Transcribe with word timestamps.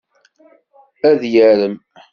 Ad 1.09 1.21
yarem. 1.33 1.75